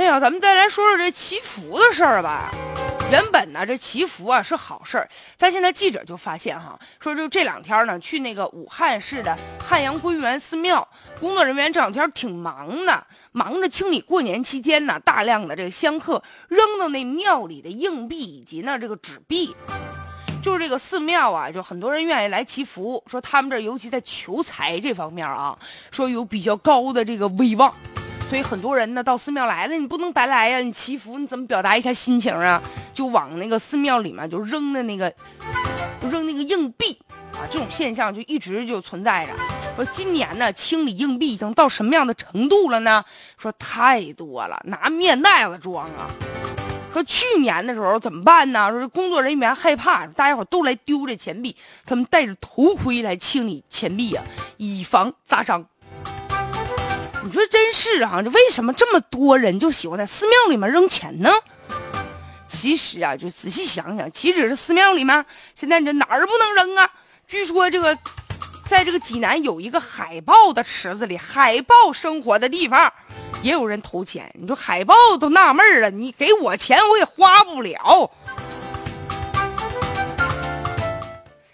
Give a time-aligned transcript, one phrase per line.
[0.00, 2.50] 哎呀，咱们再来说说这祈福的事儿吧。
[3.12, 10.88] 原本呢，这祈福啊是好事儿，但现在记者就发现哈，说就这两天呢，去那个武汉市的汉阳归元寺庙，
[11.20, 19.54] 工作人员这两天挺忙的，忙着清理过年期间呢大量的这个香客扔到那庙里的硬币以及呢这个纸币。
[20.42, 25.58] 就是这个寺庙啊，就很多人愿意来祈福，说他们这尤其在求财这方面啊，
[25.90, 27.70] 说有比较高的这个威望，
[28.30, 32.62] 所以很多人呢到寺庙来了，你不能白来呀，你祈福你怎么表达一下心情啊？
[32.94, 35.12] 就往那个寺庙里面就扔的那个，
[36.08, 36.96] 扔那个硬币
[37.32, 39.32] 啊，这种现象就一直就存在着。
[39.74, 43.04] 说今年呢清理硬币已经到什么样的程度了呢？
[43.36, 46.06] 说太多了，拿面袋子装啊。
[46.92, 48.70] 说去年的时候怎么办呢？
[48.70, 54.22] 说工作人员害怕大家伙都来丢这钱币，他们戴着头盔来清理钱币呀，
[54.56, 55.66] 以防砸伤。
[57.22, 61.30] 你说真是啊，这为什么这么多人就喜欢在寺庙里面扔钱呢？
[62.48, 66.90] 其实啊，就仔细想想，岂止是寺庙里面，现在这哪儿不能扔啊？
[67.28, 67.96] 据说这个，
[68.66, 72.92] 在这个济南有一个海豹的池子里，海豹生活的地方。
[73.42, 78.10] 也有人投钱，你说海豹都纳闷了，你给我钱我也花不了。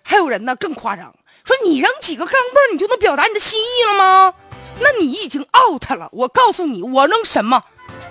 [0.02, 4.34] 还有人呢更夸张，说你扔几个钢镚你就能表达你的心意了吗？
[4.80, 6.08] 那你已经 out 了。
[6.12, 7.62] 我告诉你，我扔什么？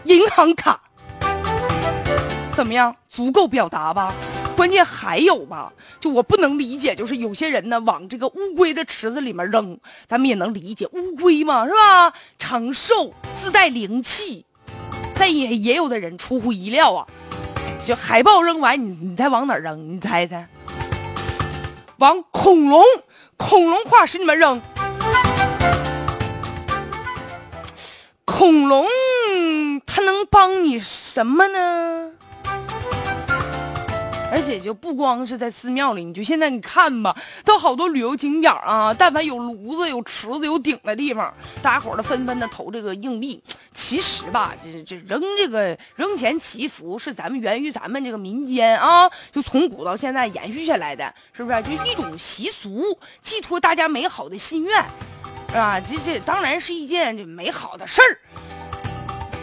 [0.03, 0.81] 银行卡。
[2.55, 2.95] 怎么样？
[3.09, 4.13] 足够表达吧？
[4.55, 12.13] 关键还有吧，就我不能理解，就是有些人呢往这个乌龟的池子里面扔，咱们也能理解，乌龟嘛是吧？
[12.39, 14.45] 长寿，自带灵气，
[15.19, 17.05] 但也也有的人出乎意料啊，
[17.85, 19.93] 就海豹扔完，你你再往哪扔？
[19.93, 20.47] 你猜猜？
[21.97, 22.81] 往恐龙
[23.35, 24.61] 恐龙化石里面扔？
[28.37, 28.85] 恐龙
[29.85, 32.11] 它能帮你什么呢？
[34.29, 43.41] 而且就不光是在寺庙里，你就现在你看吧，都好多旅游景点啊，但凡有炉子、有池子、有顶的地方，大家伙儿都纷纷的投这个硬币。
[43.73, 51.63] 其实吧，这这扔这个扔钱祈福是咱们源于咱们这个民间啊，就从古到现在延续下来的，是不是？
[51.63, 54.83] 就一种习俗，寄托大家美好的心愿，
[55.55, 55.79] 是吧？
[55.79, 58.19] 这这当然是一件这美好的事儿，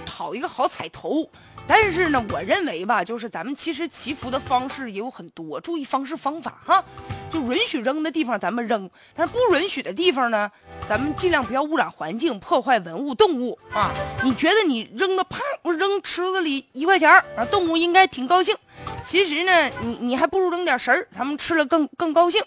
[0.04, 1.26] 讨一个好彩头。
[1.66, 6.84] 但是呢，我认为吧，就是咱们其实祈福的方式也有很多，注意方式方法哈。
[7.32, 10.52] 就允许扔的地方咱们扔，但是不允许的地方呢，
[10.86, 13.90] 咱们尽量不要污染环境、破坏文物、动物啊。
[14.22, 18.54] 你觉得你扔的啪，扔池子里一块钱啊，动物应该挺高兴。
[19.02, 22.44] 其实呢，你你还不如扔点食儿，他们吃了更更高兴。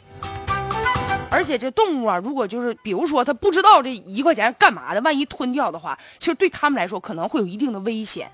[1.36, 8.32] 而且这动物啊，如果就是比如说他不知道这一块钱干嘛的，万一吞掉的话，其实对他们来说可能会有一定的危险。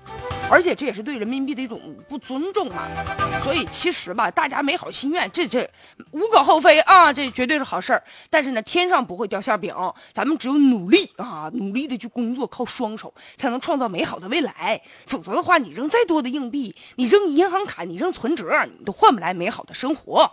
[0.48, 2.82] 而且这也是对人民币的一种不尊重嘛，
[3.42, 5.68] 所以其实吧，大家美好心愿，这这
[6.12, 8.00] 无可厚非啊，这绝对是好事儿。
[8.30, 9.74] 但是呢，天上不会掉馅饼，
[10.12, 14.80] 咱们只有努力啊，努力的去工作，靠双手才能创造美好的未来。
[15.06, 18.44] 否则的话，你扔再多的硬币，你扔银行卡，你扔存折，
[18.78, 20.30] 你都换不来美好的生活。